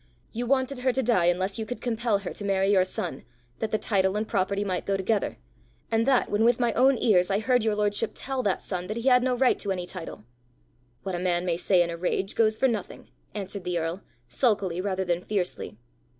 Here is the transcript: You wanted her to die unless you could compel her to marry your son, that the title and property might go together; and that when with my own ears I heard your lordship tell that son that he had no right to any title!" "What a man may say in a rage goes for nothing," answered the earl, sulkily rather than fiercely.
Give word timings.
You 0.31 0.47
wanted 0.47 0.79
her 0.79 0.91
to 0.93 1.03
die 1.03 1.25
unless 1.25 1.59
you 1.59 1.65
could 1.67 1.79
compel 1.79 2.17
her 2.17 2.33
to 2.33 2.43
marry 2.43 2.71
your 2.71 2.83
son, 2.83 3.23
that 3.59 3.69
the 3.69 3.77
title 3.77 4.17
and 4.17 4.27
property 4.27 4.63
might 4.63 4.87
go 4.87 4.97
together; 4.97 5.37
and 5.91 6.07
that 6.07 6.27
when 6.31 6.43
with 6.43 6.59
my 6.59 6.73
own 6.73 6.97
ears 6.97 7.29
I 7.29 7.37
heard 7.37 7.63
your 7.63 7.75
lordship 7.75 8.13
tell 8.15 8.41
that 8.41 8.63
son 8.63 8.87
that 8.87 8.97
he 8.97 9.09
had 9.09 9.21
no 9.21 9.35
right 9.35 9.59
to 9.59 9.71
any 9.71 9.85
title!" 9.85 10.23
"What 11.03 11.13
a 11.13 11.19
man 11.19 11.45
may 11.45 11.55
say 11.55 11.83
in 11.83 11.91
a 11.91 11.97
rage 11.97 12.33
goes 12.35 12.57
for 12.57 12.67
nothing," 12.67 13.09
answered 13.35 13.63
the 13.63 13.77
earl, 13.77 14.01
sulkily 14.27 14.81
rather 14.81 15.05
than 15.05 15.21
fiercely. 15.21 15.77